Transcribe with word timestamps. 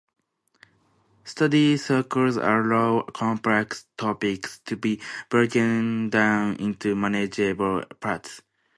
Study 1.25 1.77
circles 1.77 2.35
allow 2.35 3.03
complex 3.13 3.85
topics 3.97 4.57
to 4.65 4.75
be 4.75 4.99
broken 5.29 6.09
down 6.09 6.55
into 6.55 6.95
manageable 6.95 7.83
parts. 7.99 8.41